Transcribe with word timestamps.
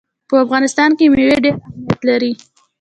په 0.29 0.35
افغانستان 0.45 0.89
کې 0.97 1.05
مېوې 1.13 1.37
ډېر 1.43 1.55
اهمیت 1.61 1.99
لري. 2.09 2.31